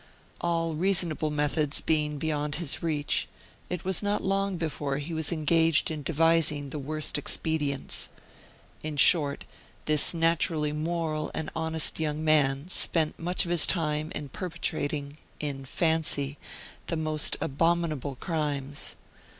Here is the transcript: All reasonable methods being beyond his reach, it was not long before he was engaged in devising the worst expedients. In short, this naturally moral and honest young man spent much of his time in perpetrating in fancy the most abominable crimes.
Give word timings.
All 0.41 0.73
reasonable 0.73 1.29
methods 1.29 1.79
being 1.79 2.17
beyond 2.17 2.55
his 2.55 2.81
reach, 2.81 3.27
it 3.69 3.85
was 3.85 4.01
not 4.01 4.23
long 4.23 4.57
before 4.57 4.97
he 4.97 5.13
was 5.13 5.31
engaged 5.31 5.91
in 5.91 6.01
devising 6.01 6.71
the 6.71 6.79
worst 6.79 7.19
expedients. 7.19 8.09
In 8.81 8.97
short, 8.97 9.45
this 9.85 10.11
naturally 10.11 10.71
moral 10.71 11.29
and 11.35 11.51
honest 11.55 11.99
young 11.99 12.23
man 12.25 12.67
spent 12.71 13.19
much 13.19 13.45
of 13.45 13.51
his 13.51 13.67
time 13.67 14.11
in 14.15 14.29
perpetrating 14.29 15.19
in 15.39 15.65
fancy 15.65 16.39
the 16.87 16.97
most 16.97 17.37
abominable 17.39 18.15
crimes. 18.15 18.95